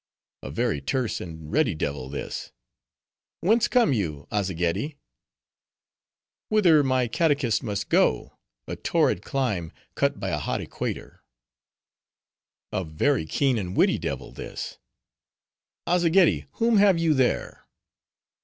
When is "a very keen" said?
12.73-13.59